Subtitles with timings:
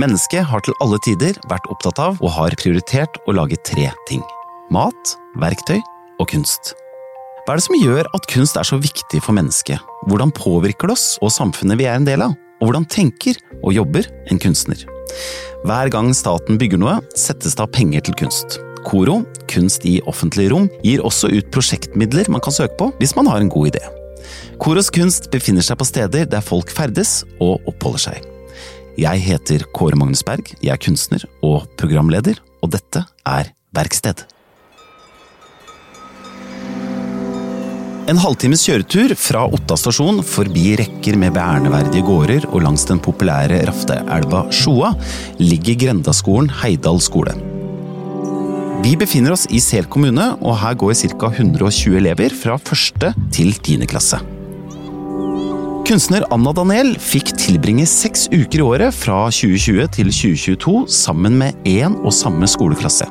[0.00, 4.22] Mennesket har til alle tider vært opptatt av og har prioritert å lage tre ting.
[4.72, 5.76] Mat, verktøy
[6.16, 6.72] og kunst.
[7.44, 9.82] Hva er det som gjør at kunst er så viktig for mennesket?
[10.08, 12.32] Hvordan påvirker det oss og samfunnet vi er en del av?
[12.62, 14.80] Og hvordan tenker og jobber en kunstner?
[15.66, 18.62] Hver gang staten bygger noe, settes det av penger til kunst.
[18.88, 19.20] KORO,
[19.52, 23.44] Kunst i offentlige rom, gir også ut prosjektmidler man kan søke på hvis man har
[23.44, 23.84] en god idé.
[24.62, 28.31] Koros kunst befinner seg på steder der folk ferdes og oppholder seg.
[29.00, 34.26] Jeg heter Kåre Magnus Berg, jeg er kunstner og programleder, og dette er Verksted.
[38.10, 43.62] En halvtimes kjøretur fra Otta stasjon forbi rekker med verneverdige gårder og langs den populære
[43.70, 44.90] rafteelva Sjoa
[45.40, 47.32] ligger Grendaskolen Heidal skole.
[48.82, 51.32] Vi befinner oss i Sel kommune, og her går ca.
[51.32, 54.20] 120 elever fra første til tiende klasse.
[55.82, 61.66] Kunstner Anna Daniel fikk tilbringe seks uker i året fra 2020 til 2022 sammen med
[61.66, 63.08] én og samme skoleklasse.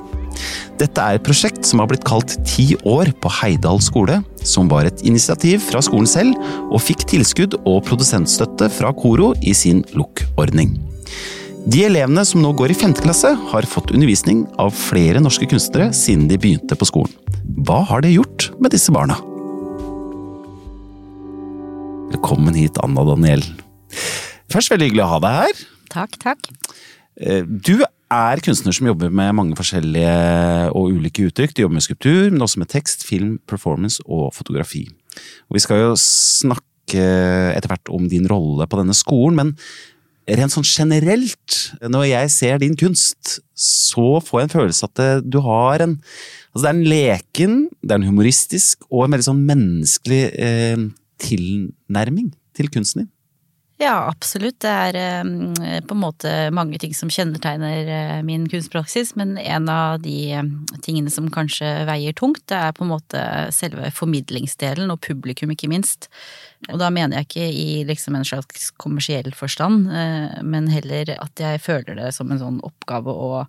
[0.80, 4.88] Dette er et prosjekt som har blitt kalt Ti år på Heidal skole, som var
[4.88, 6.38] et initiativ fra skolen selv,
[6.72, 10.78] og fikk tilskudd og produsentstøtte fra Koro i sin LOK-ordning.
[11.67, 15.91] De elevene som nå går i femte klasse, har fått undervisning av flere norske kunstnere
[15.94, 17.13] siden de begynte på skolen.
[17.67, 19.19] Hva har det gjort med disse barna?
[22.22, 23.41] Velkommen hit, Anna Daniel.
[24.53, 25.61] Først, veldig hyggelig å ha deg her.
[25.89, 26.50] Takk, takk.
[27.17, 30.11] Eh, du er kunstner som jobber med mange forskjellige
[30.78, 31.55] og ulike uttrykk.
[31.58, 34.83] Du jobber med skulptur, men også med tekst, film, performance og fotografi.
[35.50, 37.08] Og vi skal jo snakke
[37.55, 42.61] etter hvert om din rolle på denne skolen, men rent sånn generelt, når jeg ser
[42.61, 45.97] din kunst, så får jeg en følelse at du har en
[46.52, 50.81] Altså det er en leken, det er en humoristisk og en veldig sånn menneskelig eh,
[51.22, 53.11] tilnærming til kunsten din.
[53.81, 54.59] Ja, absolutt.
[54.61, 59.69] Det er eh, på en måte mange ting som kjennetegner eh, min kunstpraksis, men en
[59.73, 60.52] av de eh,
[60.86, 63.23] tingene som kanskje veier tungt, det er på en måte
[63.56, 66.12] selve formidlingsdelen, og publikum ikke minst.
[66.69, 69.90] Og da mener jeg ikke i liksom en slags kommersiell forstand,
[70.45, 73.47] men heller at jeg føler det som en sånn oppgave å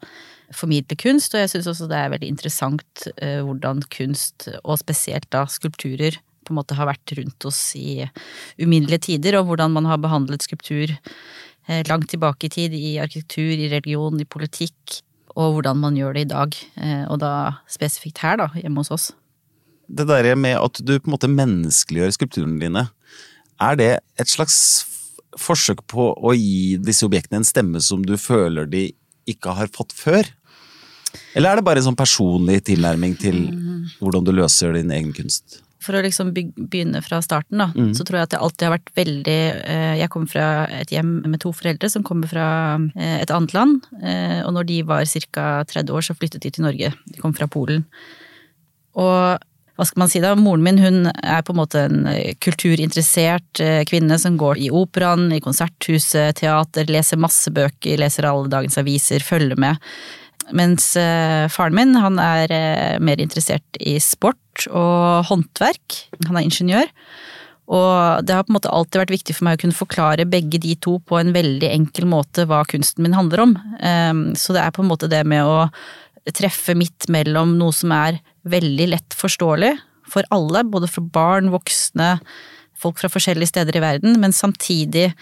[0.57, 5.45] formidle kunst, og jeg syns også det er veldig interessant hvordan kunst, og spesielt da
[5.45, 8.03] skulpturer, på en måte har vært rundt oss i
[8.61, 13.55] uminnelige tider, og hvordan man har behandlet skulptur eh, langt tilbake i tid, i arkitektur,
[13.55, 15.03] i religion, i politikk,
[15.33, 16.57] og hvordan man gjør det i dag.
[16.77, 17.35] Eh, og da
[17.71, 19.11] spesifikt her, da, hjemme hos oss.
[19.93, 22.87] Det derre med at du på en måte menneskeliggjør skulpturene dine,
[23.63, 24.57] er det et slags
[25.39, 28.91] forsøk på å gi disse objektene en stemme som du føler de
[29.29, 30.29] ikke har fått før?
[31.37, 33.99] Eller er det bare en sånn personlig tilnærming til mm.
[34.01, 35.61] hvordan du løser din egen kunst?
[35.83, 37.93] For å liksom begynne fra starten, da, mm.
[37.97, 40.49] så tror jeg at det alltid har vært veldig eh, Jeg kommer fra
[40.81, 42.49] et hjem med to foreldre som kommer fra
[42.97, 43.87] eh, et annet land.
[44.01, 45.47] Eh, og når de var ca.
[45.69, 46.93] 30 år, så flyttet de til Norge.
[47.11, 47.87] De kom fra Polen.
[48.99, 52.03] Og hva skal man si da, moren min hun er på en måte en
[52.45, 58.77] kulturinteressert kvinne som går i operaen, i konserthuset, teater, leser masse bøker, leser alle dagens
[58.79, 59.81] aviser, følger med.
[60.53, 60.93] Mens
[61.57, 62.53] faren min han er
[63.01, 66.03] mer interessert i sport og håndverk.
[66.29, 66.91] Han er ingeniør.
[67.73, 70.61] Og det har på en måte alltid vært viktig for meg å kunne forklare begge
[70.61, 73.55] de to på en veldig enkel måte hva kunsten min handler om.
[73.81, 75.69] Ehm, så det er på en måte det med å
[76.37, 78.21] treffe midt mellom noe som er
[78.51, 79.73] veldig lett forståelig
[80.13, 82.17] for alle, både for barn, voksne,
[82.79, 85.13] folk fra forskjellige steder i verden, men samtidig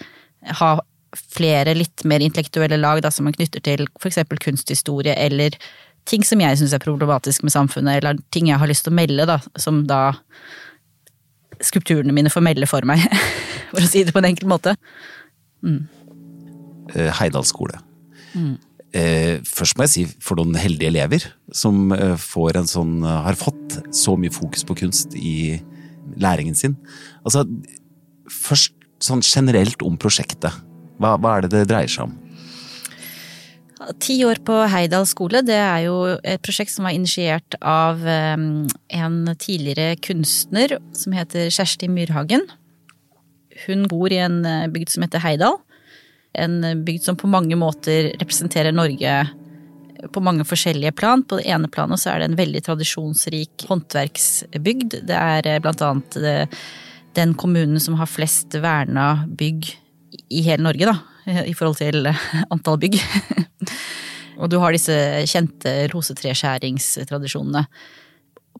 [0.59, 0.75] ha
[1.11, 4.21] flere litt mer intellektuelle lag da, som man knytter til f.eks.
[4.41, 5.55] kunsthistorie eller
[6.09, 8.97] ting som jeg syns er problematisk med samfunnet, eller ting jeg har lyst til å
[8.97, 10.01] melde, da, som da
[11.61, 13.03] skulpturene mine får melde for meg,
[13.73, 14.75] for å si det på en enkel måte.
[15.61, 15.85] Mm.
[16.95, 17.79] Eh, Heidal skole.
[18.33, 18.55] Mm.
[18.97, 23.39] Eh, først må jeg si for noen heldige elever som eh, får en sånn, har
[23.39, 25.61] fått så mye fokus på kunst i
[26.19, 26.75] læringen sin.
[27.23, 27.45] Altså,
[28.31, 30.51] først sånn generelt om prosjektet.
[31.01, 32.17] Hva, hva er det det dreier seg om?
[34.01, 38.67] Ti år på Heidal skole, det er jo et prosjekt som var initiert av ehm,
[38.93, 42.45] en tidligere kunstner som heter Kjersti Myrhagen.
[43.65, 45.57] Hun bor i en eh, bygd som heter Heidal.
[46.37, 49.15] En bygd som på mange måter representerer Norge
[50.13, 51.25] på mange forskjellige plan.
[51.25, 54.99] På det ene planet så er det en veldig tradisjonsrik håndverksbygd.
[55.09, 56.59] Det er eh, blant annet eh,
[57.17, 59.73] den kommunen som har flest verna bygg
[60.29, 62.05] i hele Norge, da, i forhold til
[62.51, 63.01] antall bygg.
[64.41, 64.95] og du har disse
[65.29, 67.65] kjente rosetreskjæringstradisjonene.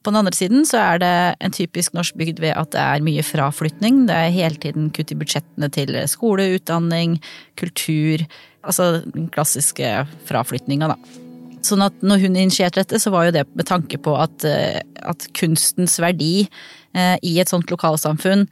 [0.02, 1.14] På den andre siden så er det
[1.44, 4.04] en typisk norsk bygd ved at det er mye fraflytning.
[4.08, 7.20] Det er hele tiden kutt i budsjettene til skole, utdanning,
[7.60, 8.24] kultur.
[8.66, 9.92] Altså den klassiske
[10.26, 11.20] fraflytninga, da.
[11.62, 14.80] Sånn at når hun initierte dette, så var jo det med tanke på at, eh,
[15.06, 16.48] at kunstens verdi
[16.96, 18.48] eh, i et sånt lokalsamfunn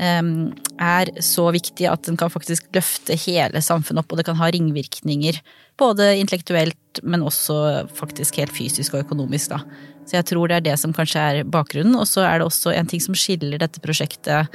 [0.00, 4.48] er så viktig at den kan faktisk løfte hele samfunnet opp, og det kan ha
[4.48, 5.40] ringvirkninger.
[5.80, 9.60] Både intellektuelt, men også faktisk helt fysisk og økonomisk, da.
[10.08, 11.94] Så jeg tror det er det som kanskje er bakgrunnen.
[12.00, 14.50] Og så er det også en ting som skiller dette prosjektet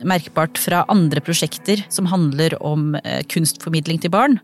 [0.00, 2.96] merkbart fra andre prosjekter som handler om
[3.30, 4.40] kunstformidling til barn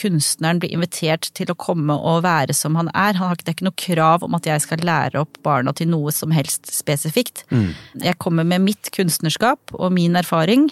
[0.00, 3.16] kunstneren blir invitert til å komme og være som han er.
[3.18, 5.90] Han har, det er ikke noe krav om at jeg skal lære opp barna til
[5.92, 7.44] noe som helst spesifikt.
[7.50, 7.70] Mm.
[8.04, 10.68] Jeg kommer med mitt kunstnerskap og min erfaring,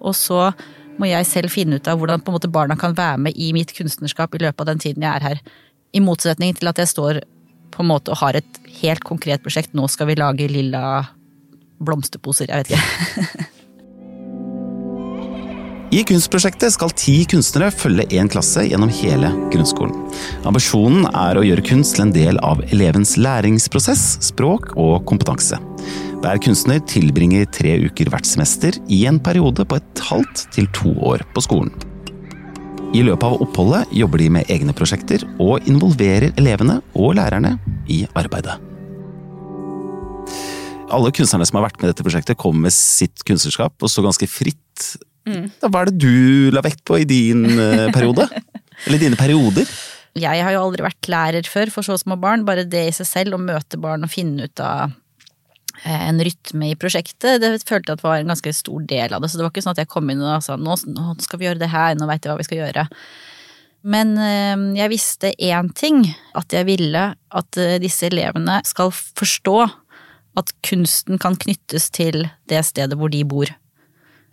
[0.00, 0.50] og så
[0.98, 4.34] må jeg selv finne ut av hvordan måte, barna kan være med i mitt kunstnerskap
[4.34, 5.42] i løpet av den tiden jeg er her.
[5.94, 7.22] I motsetning til at jeg står
[7.74, 9.74] på en måte og har et helt konkret prosjekt.
[9.74, 10.84] Nå skal vi lage lilla
[11.84, 13.50] blomsterposer, jeg vet ikke.
[15.94, 19.94] I kunstprosjektet skal ti kunstnere følge én klasse gjennom hele grunnskolen.
[20.48, 25.60] Ambisjonen er å gjøre kunst til en del av elevens læringsprosess, språk og kompetanse.
[26.24, 30.96] Hver kunstner tilbringer tre uker hvert semester i en periode på et halvt til to
[31.12, 31.70] år på skolen.
[32.90, 37.54] I løpet av oppholdet jobber de med egne prosjekter og involverer elevene og lærerne
[37.86, 38.58] i arbeidet.
[40.90, 44.10] Alle kunstnerne som har vært med i dette prosjektet, kommer med sitt kunstnerskap og står
[44.10, 44.94] ganske fritt
[45.24, 45.48] Mm.
[45.64, 48.26] Hva er det du la vekt på i din uh, periode?
[48.86, 49.68] Eller dine perioder?
[50.14, 52.44] Jeg har jo aldri vært lærer før for så små barn.
[52.46, 54.92] Bare det i seg selv, å møte barn og finne ut av
[55.82, 59.24] eh, en rytme i prosjektet, det følte jeg at var en ganske stor del av
[59.24, 59.32] det.
[59.32, 61.48] Så det var ikke sånn at jeg kom inn og sa nå, nå skal vi
[61.48, 62.86] gjøre det her, nå veit jeg hva vi skal gjøre.
[63.94, 66.04] Men eh, jeg visste én ting,
[66.38, 69.58] at jeg ville at disse elevene skal forstå
[70.38, 73.50] at kunsten kan knyttes til det stedet hvor de bor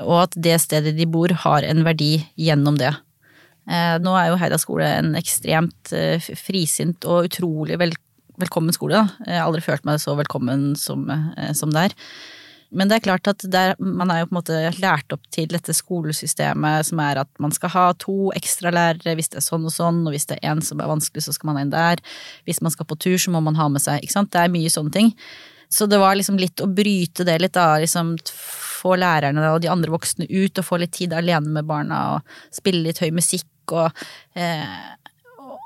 [0.03, 2.93] og at det stedet de bor har en verdi gjennom det.
[3.69, 7.93] Eh, nå er jo Heida skole en ekstremt eh, frisint og utrolig vel,
[8.41, 9.05] velkommen skole.
[9.27, 11.95] Jeg har aldri følt meg så velkommen som, eh, som der.
[12.71, 15.49] Men det er klart at der, man er jo på en måte lært opp til
[15.51, 19.73] dette skolesystemet som er at man skal ha to ekstralærere hvis det er sånn og
[19.75, 21.99] sånn, og hvis det er en som er vanskelig, så skal man inn der.
[22.47, 24.31] Hvis man skal på tur, så må man ha med seg Ikke sant.
[24.31, 25.11] Det er mye sånne ting.
[25.71, 27.77] Så det var liksom litt å bryte det litt, da.
[27.79, 28.15] Liksom
[28.81, 32.33] få lærerne og de andre voksne ut og få litt tid alene med barna og
[32.53, 34.01] spille litt høy musikk og,
[34.35, 34.65] eh,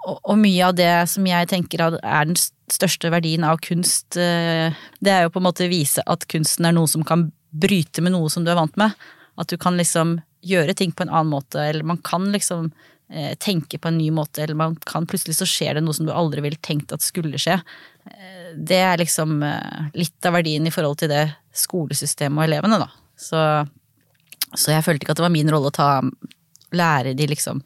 [0.06, 2.38] og, og mye av det som jeg tenker er den
[2.72, 6.75] største verdien av kunst, eh, det er jo på en måte vise at kunsten er
[6.75, 8.94] noe som kan bryte med noe som du er vant med.
[9.40, 12.69] At du kan liksom gjøre ting på en annen måte, eller man kan liksom
[13.10, 16.08] eh, tenke på en ny måte, eller man kan plutselig så skjer det noe som
[16.08, 17.58] du aldri ville tenkt at skulle skje.
[18.12, 21.25] Eh, det er liksom eh, litt av verdien i forhold til det
[21.56, 22.90] skolesystemet og elevene, da.
[23.16, 23.42] Så,
[24.52, 25.90] så, jeg følte ikke at det var min rolle å ta,
[26.75, 27.62] lære de liksom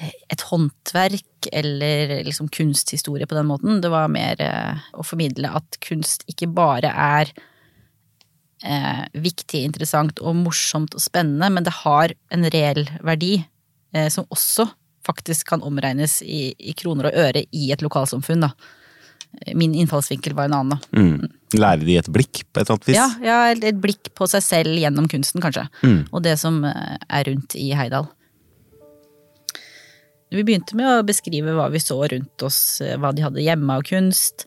[0.00, 3.80] et håndverk eller liksom kunsthistorie på den måten.
[3.82, 7.32] Det var mer eh, å formidle at kunst ikke bare er
[8.64, 14.28] eh, viktig, interessant og morsomt og spennende, men det har en reell verdi eh, som
[14.30, 14.70] også
[15.06, 18.46] faktisk kan omregnes i, i, kroner og øre i et lokalsamfunn.
[18.46, 18.54] da
[19.54, 20.80] min innfallsvinkel var en annen.
[20.96, 21.28] Mm.
[21.58, 22.98] Lære de et blikk på et eller annet vis?
[22.98, 25.66] Ja, ja, et blikk på seg selv gjennom kunsten, kanskje.
[25.82, 26.00] Mm.
[26.10, 28.10] Og det som eh, er rundt i Heidal.
[30.30, 33.80] Vi begynte med å beskrive hva vi så rundt oss, eh, hva de hadde hjemme
[33.80, 34.46] av kunst.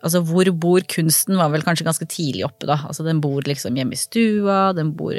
[0.00, 2.78] Altså hvor bor kunsten var vel kanskje ganske tidlig oppe, da.
[2.88, 5.18] Altså den bor liksom hjemme i stua, den bor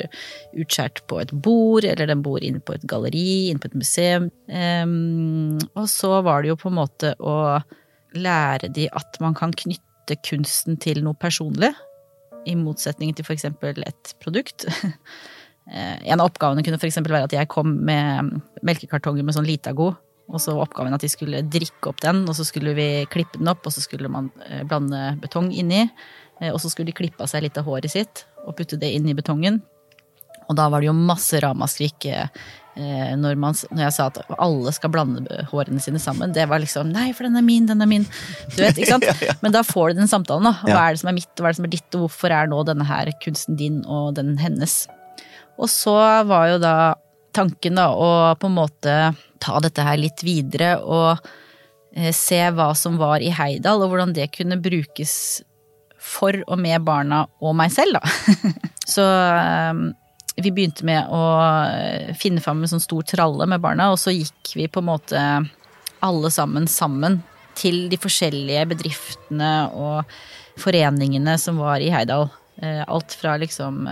[0.58, 4.32] utskjært på et bord, eller den bor inne på et galleri, inne på et museum.
[4.50, 7.36] Um, og så var det jo på en måte å
[8.18, 11.72] lære de at man kan knytte kunsten til noe personlig,
[12.50, 13.46] i motsetning til f.eks.
[13.46, 14.68] et produkt.
[15.72, 16.98] Eh, en av oppgavene kunne f.eks.
[17.06, 18.32] være at jeg kom med
[18.66, 19.92] melkekartonger med sånn Litago,
[20.28, 23.38] og så var oppgaven at de skulle drikke opp den, og så skulle vi klippe
[23.38, 25.84] den opp, og så skulle man eh, blande betong inni,
[26.42, 28.90] eh, og så skulle de klippe av seg litt av håret sitt og putte det
[28.98, 29.62] inn i betongen.
[30.50, 32.10] Og da var det jo masse ramaskrik
[32.74, 36.32] når, man, når, jeg sa at alle skal blande hårene sine sammen.
[36.32, 38.06] Det var liksom Nei, for den er min, den er min.
[38.56, 39.08] Du vet, ikke sant?
[39.10, 39.36] ja, ja.
[39.44, 40.48] Men da får du den samtalen.
[40.48, 40.54] da.
[40.64, 42.36] Hva er det som er mitt, og hva er det som er ditt, og hvorfor
[42.38, 44.86] er nå denne her kunsten din og den hennes?
[45.60, 45.98] Og så
[46.30, 46.76] var jo da
[47.36, 48.10] tanken da å
[48.40, 48.96] på en måte
[49.42, 51.14] ta dette her litt videre og
[51.96, 55.14] eh, se hva som var i Heidal, og hvordan det kunne brukes
[56.02, 58.42] for og med barna og meg selv, da.
[58.96, 59.84] så eh,
[60.46, 61.24] vi begynte med å
[61.68, 64.90] eh, finne fram en sånn stor tralle med barna, og så gikk vi på en
[64.90, 65.24] måte
[66.02, 67.20] alle sammen sammen
[67.58, 70.14] til de forskjellige bedriftene og
[70.62, 72.30] foreningene som var i Heidal.
[72.62, 73.86] Eh, alt fra liksom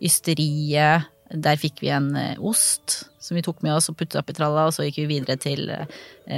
[0.00, 2.10] ysteriet, der fikk vi en
[2.42, 5.38] ost som vi tok med oss og puttet oppi tralla, og så gikk vi videre
[5.38, 5.68] til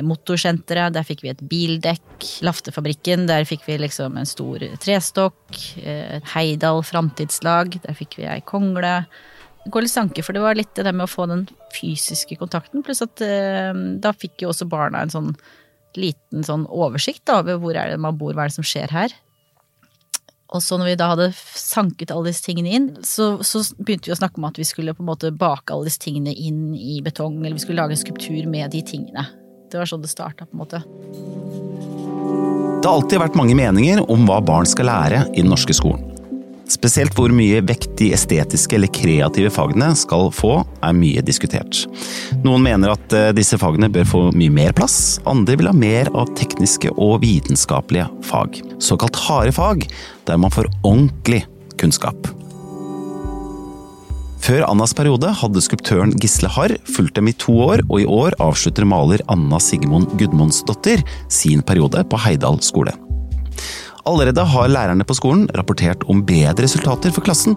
[0.04, 0.92] motorsenteret.
[0.92, 2.26] Der fikk vi et bildekk.
[2.45, 5.57] Laftefabrikken, der fikk vi liksom en stor trestokk.
[6.35, 8.99] Heidal framtidslag, der fikk vi ei kongle
[9.71, 12.83] gå litt sanke, for det var litt det med å få den fysiske kontakten.
[12.87, 15.35] Pluss at eh, da fikk jo også barna en sånn
[15.99, 19.14] liten sånn oversikt over hvor er det man bor, hva er det som skjer her.
[20.52, 24.16] Og så når vi da hadde sanket alle disse tingene inn, så, så, begynte vi
[24.16, 27.00] å snakke om at vi skulle på en måte bake alle disse tingene inn i
[27.04, 29.25] betong, eller vi skulle lage en skulptur med de tingene.
[29.73, 30.83] Det var sånn det starta, på en måte.
[32.83, 36.12] Det har alltid vært mange meninger om hva barn skal lære i den norske skolen.
[36.73, 41.85] Spesielt hvor mye vekt de estetiske eller kreative fagene skal få, er mye diskutert.
[42.47, 46.09] Noen mener at eh, disse fagene bør få mye mer plass, andre vil ha mer
[46.17, 48.62] av tekniske og vitenskapelige fag.
[48.81, 49.85] Såkalt harde fag,
[50.29, 51.45] der man får ordentlig
[51.81, 52.31] kunnskap.
[54.43, 58.35] Før Annas periode hadde skulptøren Gisle Harr fulgt dem i to år, og i år
[58.43, 62.97] avslutter maler Anna Sigmund Gudmundsdottir sin periode på Heidal skole.
[64.09, 67.54] Allerede har lærerne på skolen rapportert om bedre resultater for klassen,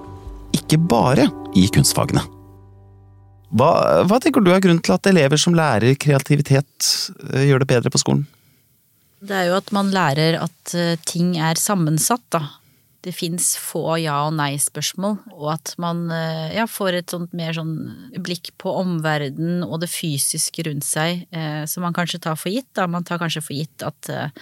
[0.54, 1.26] ikke bare
[1.58, 2.22] i kunstfagene.
[3.56, 3.70] Hva,
[4.06, 6.90] hva tenker du er grunnen til at elever som lærer kreativitet,
[7.32, 8.26] eh, gjør det bedre på skolen?
[9.26, 12.44] Det er jo at man lærer at eh, ting er sammensatt, da.
[13.06, 17.54] Det fins få ja- og nei-spørsmål, og at man eh, ja, får et sånt mer
[17.58, 17.76] sånn
[18.18, 22.72] blikk på omverdenen og det fysiske rundt seg, eh, som man kanskje tar for gitt.
[22.78, 22.90] Da.
[22.90, 24.34] Man tar kanskje for gitt at eh,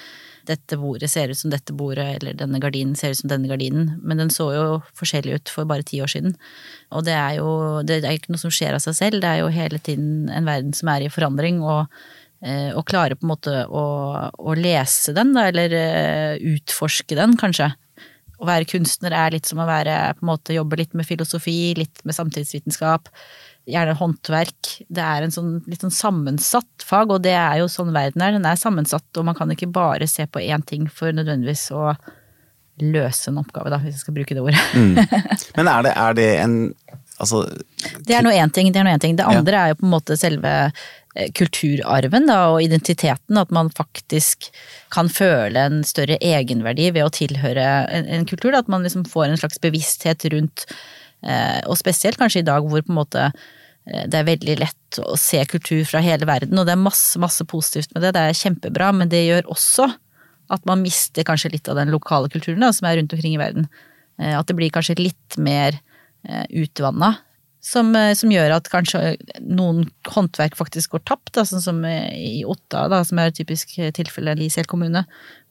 [0.47, 3.93] dette bordet ser ut som dette bordet, eller denne gardinen ser ut som denne gardinen.
[4.03, 4.65] Men den så jo
[4.99, 6.35] forskjellig ut for bare ti år siden.
[6.91, 7.47] Og det er jo
[7.87, 10.49] det er ikke noe som skjer av seg selv, det er jo hele tiden en
[10.49, 11.63] verden som er i forandring.
[11.63, 11.87] og
[12.43, 13.83] å eh, klare på en måte å,
[14.35, 17.69] å lese den, da, eller uh, utforske den, kanskje.
[18.35, 21.71] Å være kunstner er litt som å være, på en måte, jobbe litt med filosofi,
[21.79, 23.07] litt med samtidsvitenskap
[23.69, 24.71] gjerne håndverk.
[24.91, 28.35] Det er en sånn litt sånn sammensatt fag, og det er jo sånn verden er.
[28.35, 31.93] Den er sammensatt, og man kan ikke bare se på én ting for nødvendigvis å
[32.81, 34.59] løse en oppgave, da, hvis jeg skal bruke det ordet.
[34.73, 34.97] mm.
[35.57, 36.57] Men er det, er det en
[37.21, 37.43] Altså
[38.07, 38.71] Det er nå én ting.
[38.73, 39.15] Er ting.
[39.15, 39.61] Det andre ja.
[39.61, 43.37] er jo på en måte selve eh, kulturarven da, og identiteten.
[43.37, 44.49] At man faktisk
[44.91, 48.49] kan føle en større egenverdi ved å tilhøre en, en kultur.
[48.51, 48.63] Da.
[48.65, 50.65] At man liksom får en slags bevissthet rundt
[51.69, 55.17] og spesielt kanskje i dag hvor på en måte eh, det er veldig lett å
[55.19, 58.13] se kultur fra hele verden, og det er masse, masse positivt med det.
[58.17, 59.89] Det er kjempebra, men det gjør også
[60.53, 63.41] at man mister kanskje litt av den lokale kulturen da, som er rundt omkring i
[63.41, 63.69] verden.
[64.21, 65.81] Eh, at det blir kanskje litt mer
[66.55, 67.17] utvanna.
[67.59, 72.85] Som, som, gjør at kanskje noen håndverk faktisk går tapt, da, sånn som i Otta,
[72.91, 75.01] da, som er et typisk tilfelle i Sel kommune,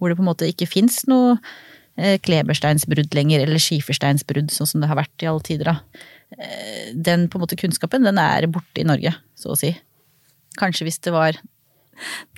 [0.00, 4.82] hvor det på en måte ikke fins noe Eh, klebersteinsbrudd lenger, eller skifersteinsbrudd, sånn som
[4.82, 5.68] det har vært i alle tider.
[5.72, 6.02] Da.
[6.38, 9.74] Eh, den på en måte kunnskapen, den er borte i Norge, så å si.
[10.60, 11.36] Kanskje hvis det var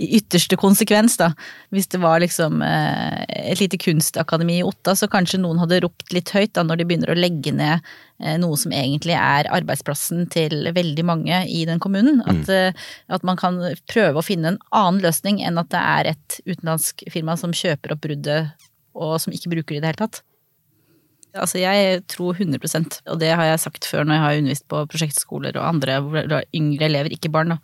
[0.02, 1.30] i ytterste konsekvens, da.
[1.72, 6.10] Hvis det var liksom eh, et lite kunstakademi i Otta, så kanskje noen hadde ropt
[6.12, 7.94] litt høyt da når de begynner å legge ned
[8.38, 12.20] noe som egentlig er arbeidsplassen til veldig mange i den kommunen.
[12.22, 12.28] Mm.
[12.30, 12.76] At,
[13.10, 13.58] at, man kan
[13.90, 17.96] prøve å finne en annen løsning enn at det er et utenlandsk firma som kjøper
[17.96, 18.54] opp bruddet
[18.94, 20.22] og som ikke bruker det i det hele tatt.
[21.34, 24.82] Altså jeg tror 100% og det har jeg sagt før når jeg har undervist på
[24.90, 27.56] prosjektskoler og andre hvor yngre elever, ikke barn.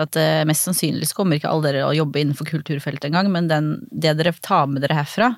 [0.00, 3.48] At eh, mest sannsynlig så kommer ikke alle dere å jobbe innenfor kulturfeltet engang, men
[3.52, 5.30] den, det dere tar med dere herfra,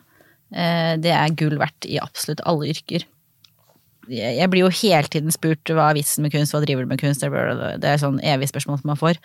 [0.55, 3.07] eh, det er gull verdt i absolutt alle yrker
[4.09, 7.01] jeg blir jo hele tiden spurt hva er vitsen med kunst, hva driver du med
[7.01, 7.23] kunst?
[7.23, 9.21] Det er sånn evig spørsmål som man får.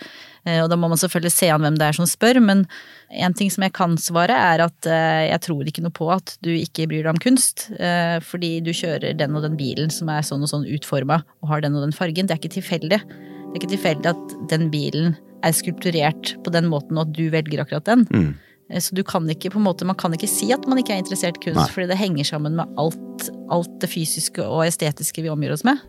[0.47, 2.65] Eh, og da må man selvfølgelig se an hvem det er som spør, men
[3.13, 6.35] en ting som jeg kan svare er at eh, jeg tror ikke noe på at
[6.45, 7.69] du ikke bryr deg om kunst.
[7.79, 11.51] Eh, fordi du kjører den og den bilen som er sånn og sånn utforma og
[11.53, 12.27] har den og den fargen.
[12.27, 13.03] Det er ikke tilfeldig.
[13.03, 15.13] Det er ikke tilfeldig at den bilen
[15.43, 18.07] er skulpturert på den måten og at du velger akkurat den.
[18.11, 18.33] Mm.
[18.69, 20.95] Eh, så du kan ikke, på en måte, man kan ikke si at man ikke
[20.95, 21.71] er interessert i kunst, Nei.
[21.73, 25.81] fordi det henger sammen med alt, alt det fysiske og estetiske vi omgir oss med.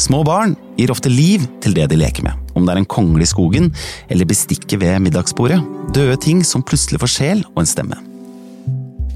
[0.00, 3.22] Små barn gir ofte liv til det de leker med, om det er en kongle
[3.22, 3.70] i skogen
[4.10, 5.60] eller bestikket ved middagsbordet,
[5.94, 8.00] døde ting som plutselig får sjel og en stemme.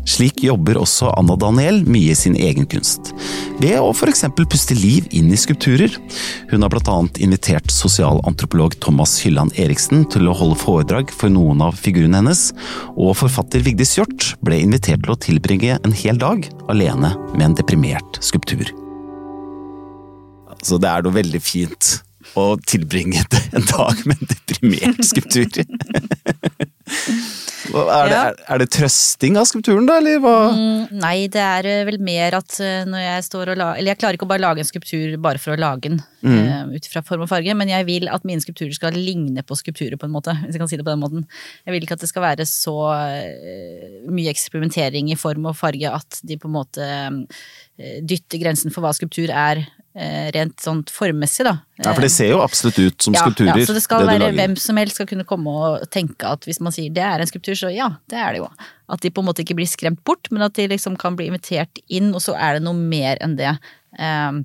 [0.08, 3.12] Slik jobber også Anna Daniel mye i sin egen kunst,
[3.60, 4.24] ved å f.eks.
[4.38, 5.92] puste liv inn i skulpturer.
[6.48, 6.96] Hun har bl.a.
[7.20, 12.48] invitert sosialantropolog Thomas Hylland Eriksen til å holde foredrag for noen av figurene hennes,
[12.96, 17.60] og forfatter Vigdis Hjort ble invitert til å tilbringe en hel dag alene med en
[17.60, 18.72] deprimert skulptur.
[20.64, 21.98] Så det er noe veldig fint
[22.36, 23.24] å tilbringe
[23.56, 25.48] en dag med en deprimert skulptur.
[27.68, 30.36] Er det, er, det trøsting av skulpturen, da, eller hva?
[30.56, 33.92] Mm, Nei, det er eh, vel mer at eh, når jeg står og la Eller
[33.92, 36.72] jeg klarer ikke å bare lage en skulptur bare for å lage den, mm.
[36.72, 39.98] ut fra form og farge, men jeg vil at mine skulpturer skal ligne på skulpturer,
[40.00, 40.34] på en måte.
[40.44, 41.26] Hvis jeg kan si det på den måten.
[41.66, 45.92] Jeg vil ikke at det skal være så eh, mye eksperimentering i form og farge
[45.92, 49.77] at de på en måte eh, dytter grensen for hva skulptur er, eh,
[50.34, 51.56] rent sånn formmessig, da.
[51.80, 53.58] Ja, for det ser jo absolutt ut som Ja, skulpturer.
[53.58, 56.46] Ja, så det skal det være hvem som helst skal kunne komme og tenke at
[56.46, 58.50] hvis man sier det er en skulptur, så ja, det er det jo.
[58.94, 61.26] At de på en måte ikke blir skremt bort, men at de liksom kan bli
[61.32, 63.56] invitert inn, og så er det noe mer enn det.
[63.98, 64.44] Um,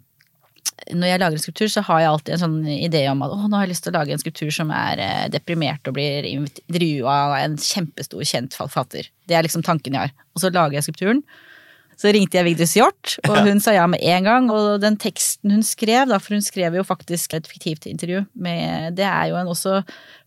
[0.91, 3.37] når jeg lager en skulptur, så har jeg alltid en sånn idé om at å,
[3.45, 6.27] nå har jeg lyst til å lage en skulptur som er eh, deprimert og blir
[6.27, 9.07] intervjua av en kjempestor, kjent forfatter.
[9.29, 10.15] Det er liksom tanken jeg har.
[10.33, 11.21] Og så lager jeg skulpturen.
[11.99, 14.49] Så ringte jeg Vigdis Hjorth, og hun sa ja med en gang.
[14.53, 18.95] Og den teksten hun skrev, da, for hun skrev jo faktisk et fiktivt intervju, med,
[18.97, 19.81] det er jo en også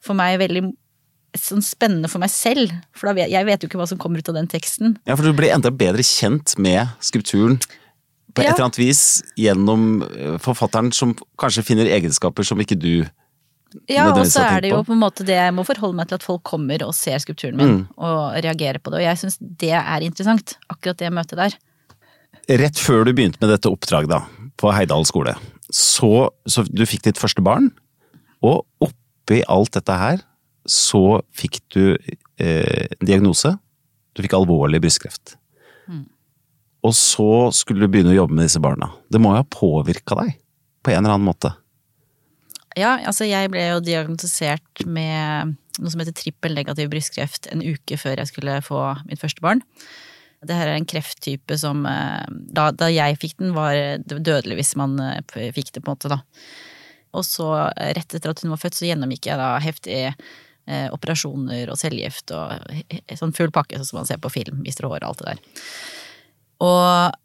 [0.05, 0.69] for meg veldig
[1.37, 2.73] sånn spennende for meg selv.
[2.97, 4.97] For da vet, jeg vet jo ikke hva som kommer ut av den teksten.
[5.09, 7.59] Ja, for du blir enda bedre kjent med skulpturen
[8.37, 8.53] på et Ja.
[8.55, 13.07] eller annet vis gjennom eh, forfatteren som kanskje finner egenskaper som ikke du
[13.91, 14.95] Ja, og så er det jo på.
[14.95, 17.73] en måte det jeg må forholde meg til at folk kommer og ser skulpturen min
[17.75, 17.81] Mm.
[17.99, 19.01] og reagerer på det.
[19.01, 21.57] Og jeg syns det er interessant, akkurat det møtet der.
[22.63, 24.21] Rett før du begynte med dette oppdraget da,
[24.57, 25.35] på Heidal skole,
[25.71, 27.73] så, så du fikk ditt første barn,
[28.41, 30.23] og oppi alt dette her,
[30.67, 31.97] så fikk du
[32.39, 33.57] eh, diagnose.
[34.15, 35.37] Du fikk alvorlig brystkreft.
[36.87, 38.93] Og så skulle du begynne å jobbe med disse barna.
[39.11, 40.37] Det må jo ha påvirka deg
[40.87, 41.51] på en eller annen måte.
[42.77, 47.97] Ja, altså jeg ble jo diagnostisert med noe som heter trippel negativ brystkreft en uke
[48.01, 49.63] før jeg skulle få mitt første barn.
[50.47, 54.75] Det her er en krefttype som eh, Da, da jeg fikk den, var dødelig hvis
[54.79, 56.21] man eh, fikk det, på en måte, da.
[57.17, 60.89] Og så, eh, rett etter at hun var født, så gjennomgikk jeg da heftige eh,
[60.93, 62.69] operasjoner og cellegift og
[63.17, 65.65] sånn full pakke, sånn som man ser på film, mister hår og alt det der.
[66.67, 67.17] Og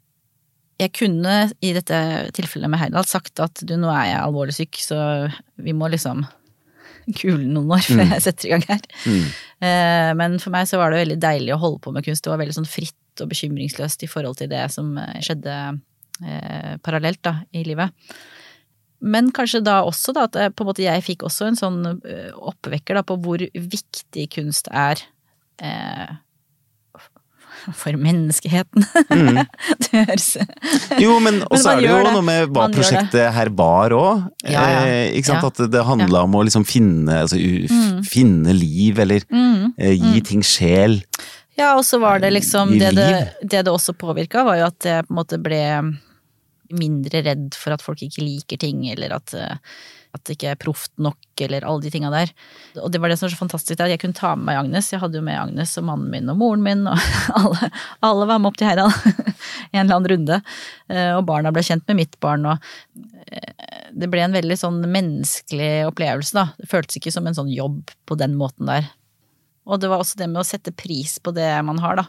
[0.80, 1.98] jeg kunne i dette
[2.34, 4.98] tilfellet med Heidal sagt at du, nå er jeg alvorlig syk, så
[5.60, 6.24] vi må liksom
[7.18, 8.82] kule noen år før jeg setter i gang her.
[9.62, 12.24] Eh, Men for meg så var det veldig deilig å holde på med kunst.
[12.24, 15.56] Det var veldig sånn fritt og bekymringsløst i forhold til det som eh, skjedde
[16.24, 17.90] eh, parallelt da, i livet.
[19.02, 21.80] Men kanskje da også da, at eh, på en måte jeg fikk også en sånn
[22.06, 25.02] eh, oppvekker da, på hvor viktig kunst er
[25.62, 26.12] eh,
[27.78, 28.84] for menneskeheten.
[29.82, 30.28] det høres
[31.00, 32.12] Jo, men også er det jo det.
[32.16, 34.24] noe med hva Man prosjektet her var òg.
[34.44, 34.80] Ja, ja.
[34.88, 35.44] Eh, ikke sant?
[35.46, 35.52] Ja.
[35.52, 38.02] At det handla om å liksom finne, altså, mm.
[38.08, 39.72] finne liv, eller Mm.
[39.78, 41.00] eh, gi ting sjel.
[41.58, 43.10] Ja, og så var det liksom det det,
[43.42, 45.60] det det også påvirka, var jo at jeg på en måte ble
[46.72, 49.58] mindre redd for at folk ikke liker ting, eller at, eh,
[50.12, 52.30] at det ikke er proft nok, eller alle de tinga der.
[52.82, 54.90] Og det var det som var så fantastisk, at jeg kunne ta med meg Agnes.
[54.92, 57.00] Jeg hadde jo med Agnes og mannen min og moren min, og
[57.40, 57.70] alle,
[58.04, 58.92] alle var med opp til Heidal
[59.72, 60.40] i en eller annen runde.
[60.92, 62.60] Eh, Og barna ble kjent med mitt barn, og
[63.32, 66.46] eh, det ble en veldig sånn menneskelig opplevelse, da.
[66.60, 68.90] Det føltes ikke som en sånn jobb på den måten der.
[69.64, 72.06] Og det var også det med å sette pris på det man har, da.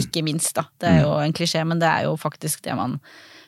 [0.00, 0.64] Ikke minst, da.
[0.80, 2.96] Det er jo en klisjé, men det er jo faktisk det man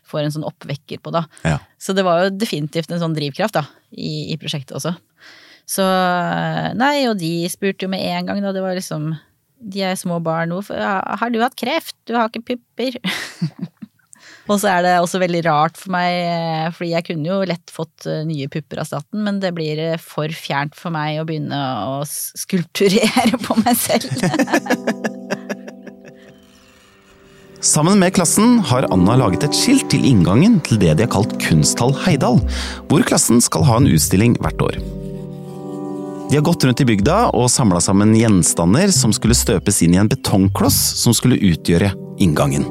[0.09, 1.25] får en sånn oppvekker på, da.
[1.47, 1.59] Ja.
[1.81, 4.95] Så det var jo definitivt en sånn drivkraft, da, i, i prosjektet også.
[5.69, 5.85] Så
[6.81, 8.55] nei, og de spurte jo med en gang, da.
[8.57, 9.11] Det var liksom
[9.59, 10.49] De er små barn.
[10.55, 10.63] nå.
[10.63, 11.97] har du hatt kreft?
[12.07, 12.97] Du har ikke pupper.
[14.49, 17.73] Og så er det også veldig rart for meg, eh, fordi jeg kunne jo lett
[17.73, 21.27] fått eh, nye pupper av staten, men det blir eh, for fjernt for meg å
[21.29, 24.09] begynne å skulpturere på meg selv.
[27.61, 31.33] Sammen med klassen har Anna laget et skilt til inngangen til det de har kalt
[31.43, 32.39] Kunsthall Heidal,
[32.87, 34.79] hvor klassen skal ha en utstilling hvert år.
[36.29, 39.99] De har gått rundt i bygda og samla sammen gjenstander som skulle støpes inn i
[39.99, 41.91] en betongkloss som skulle utgjøre
[42.23, 42.69] inngangen.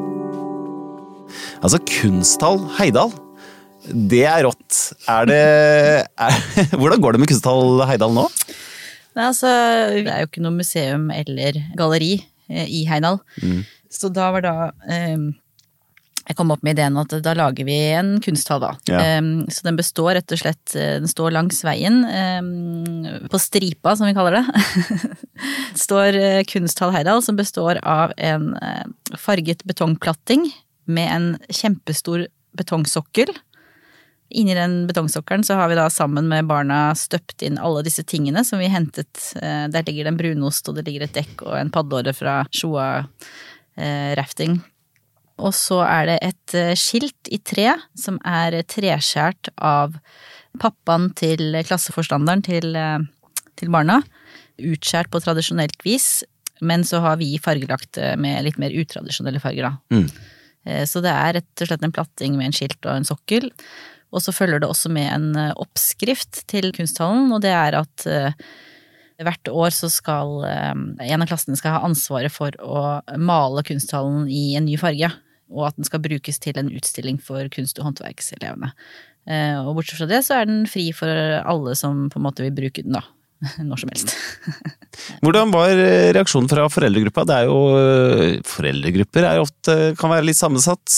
[1.60, 3.12] Altså, Kunsthall Heidal,
[3.92, 4.82] det er rått.
[5.12, 5.44] Er det
[6.08, 6.44] er,
[6.80, 8.30] Hvordan går det med Kunsthall Heidal nå?
[9.18, 9.52] Nei, altså,
[10.00, 13.20] det er jo ikke noe museum eller galleri eh, i Heidal.
[13.98, 14.56] Så da var da
[15.16, 15.32] um,
[16.28, 18.72] Jeg kom opp med ideen at da lager vi en kunsthall, da.
[18.92, 19.02] Ja.
[19.18, 23.96] Um, så den består rett og slett eh, Den står langs veien, um, på stripa,
[23.96, 25.18] som vi kaller det.
[25.86, 30.50] står uh, Kunsthall Heidal, som består av en uh, farget betongplatting
[30.88, 33.32] med en kjempestor betongsokkel.
[34.30, 38.44] Inni den betongsokkelen så har vi da sammen med barna støpt inn alle disse tingene
[38.44, 39.30] som vi hentet.
[39.40, 42.88] Der ligger det en brunost, og det ligger et dekk og en paddeåre fra Shoa
[42.98, 43.30] eh,
[44.18, 44.58] rafting.
[45.38, 50.00] Og så er det et eh, skilt i tre som er treskjært av
[50.58, 53.04] pappaen til klasseforstanderen til, eh,
[53.60, 54.00] til barna.
[54.58, 56.24] Utskjært på tradisjonelt vis,
[56.66, 59.76] men så har vi fargelagt med litt mer utradisjonelle farger, da.
[59.94, 60.08] Mm.
[60.68, 63.52] Eh, Så det er rett og slett en platting med en skilt og en sokkel.
[64.16, 68.08] Og så følger det også med en eh, oppskrift til kunsthallen, og det er at
[68.08, 68.32] eh,
[69.26, 70.74] hvert år så skal eh,
[71.10, 75.10] en av klassene skal ha ansvaret for å male kunsthallen i en ny farge.
[75.48, 78.74] Og at den skal brukes til en utstilling for kunst- og håndverkselevene.
[79.28, 81.08] Eh, Og bortsett fra det så er den fri for
[81.40, 83.06] alle som på en måte vil bruke den, da.
[83.70, 84.14] Når som helst.
[85.24, 87.26] Hvordan var eh, reaksjonen fra foreldregruppa?
[87.30, 90.90] Det er jo eh, Foreldregrupper er jo ofte kan være litt sammensatt.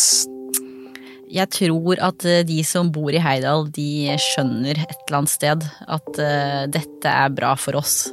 [1.29, 5.65] Jeg tror at eh, de som bor i Heidal, de skjønner et eller annet sted
[5.85, 8.07] at eh, dette er bra for oss.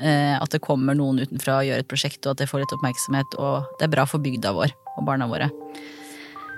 [0.00, 2.74] Eh, at det kommer noen utenfra og gjør et prosjekt, og at det får litt
[2.76, 3.36] oppmerksomhet.
[3.36, 5.50] Og det er bra for bygda vår og barna våre.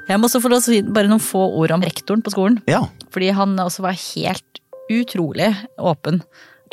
[0.06, 2.60] Jeg må også få si bare noen få ord om rektoren på skolen.
[2.70, 2.84] Ja.
[3.10, 5.50] Fordi han også var helt utrolig
[5.82, 6.22] åpen.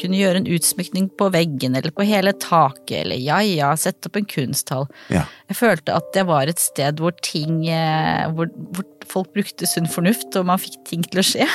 [0.01, 4.15] Kunne gjøre en utsmykning på veggen eller på hele taket, eller ja ja, sette opp
[4.17, 4.88] en kunsthall.
[5.13, 5.25] ja.
[5.51, 9.86] Jeg følte at det var et sted hvor ting eh, hvor, hvor folk brukte sunn
[9.91, 11.45] fornuft, og man fikk ting til å skje.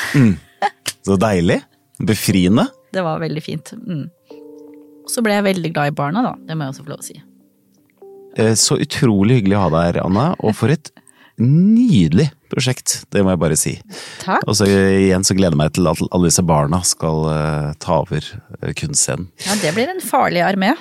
[1.03, 1.61] Så deilig.
[1.99, 2.69] Befriende.
[2.95, 3.73] Det var veldig fint.
[3.75, 4.05] Mm.
[5.11, 6.35] Så ble jeg veldig glad i barna, da.
[6.47, 7.17] Det må jeg også få lov å si.
[8.39, 10.29] Eh, Så utrolig hyggelig å ha deg her, Anna.
[10.47, 10.93] Og for et
[11.43, 13.75] nydelig prosjekt, det må jeg bare si.
[14.23, 14.45] Takk.
[14.49, 18.01] Og så igjen så gleder jeg meg til at alle disse barna skal uh, ta
[18.03, 19.31] over uh, kunstscenen.
[19.47, 20.75] Ja, det blir en farlig armé.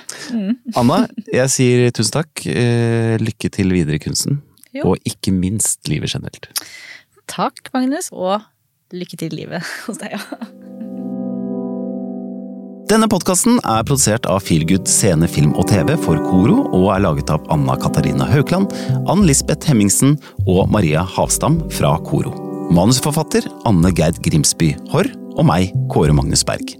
[0.78, 2.46] Anna, jeg sier tusen takk.
[2.46, 4.42] Uh, Lykke til videre i kunsten.
[4.76, 4.92] Jo.
[4.92, 6.52] Og ikke minst livet generelt.
[7.28, 8.46] Takk, Magnus, og
[8.96, 10.67] lykke til livet hos deg òg.
[12.88, 17.34] Denne podkasten er produsert av Feelgood scene, film og TV for Koro, og er laget
[17.34, 18.72] av Anna Katarina Haukland,
[19.12, 20.16] Ann Lisbeth Hemmingsen
[20.48, 22.32] og Maria Havstam fra Koro.
[22.72, 26.78] Manusforfatter Anne Gerd Grimsby Haarr og meg, Kåre Magnus Berg.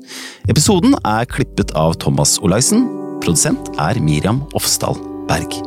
[0.48, 2.88] Episoden er klippet av Thomas Olaisen.
[3.20, 4.96] Produsent er Miriam Ofsdal
[5.28, 5.60] Berg.